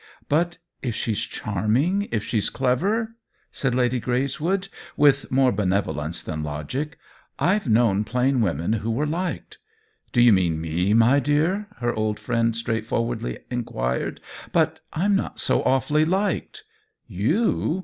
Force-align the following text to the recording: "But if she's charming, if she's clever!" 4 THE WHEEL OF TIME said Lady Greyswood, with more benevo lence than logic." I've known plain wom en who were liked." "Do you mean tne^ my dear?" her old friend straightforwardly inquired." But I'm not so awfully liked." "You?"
"But 0.29 0.57
if 0.81 0.95
she's 0.95 1.19
charming, 1.21 2.07
if 2.11 2.23
she's 2.23 2.49
clever!" 2.49 2.89
4 2.89 2.89
THE 2.89 2.97
WHEEL 2.97 3.09
OF 3.11 3.11
TIME 3.11 3.47
said 3.51 3.75
Lady 3.75 4.01
Greyswood, 4.01 4.69
with 4.97 5.29
more 5.31 5.53
benevo 5.53 5.95
lence 5.97 6.23
than 6.23 6.41
logic." 6.41 6.97
I've 7.51 7.69
known 7.69 8.03
plain 8.03 8.41
wom 8.41 8.59
en 8.61 8.73
who 8.73 8.89
were 8.89 9.05
liked." 9.05 9.59
"Do 10.11 10.19
you 10.19 10.33
mean 10.33 10.57
tne^ 10.57 10.95
my 10.95 11.19
dear?" 11.19 11.67
her 11.81 11.93
old 11.93 12.19
friend 12.19 12.55
straightforwardly 12.55 13.41
inquired." 13.51 14.21
But 14.51 14.79
I'm 14.91 15.15
not 15.15 15.39
so 15.39 15.61
awfully 15.65 16.03
liked." 16.05 16.63
"You?" 17.05 17.79